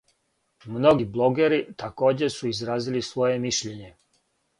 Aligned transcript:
Многи 0.77 1.03
блогери 1.17 1.59
такође 1.83 2.29
су 2.37 2.47
изразили 2.53 3.03
своје 3.09 3.37
мишљење. 3.45 3.93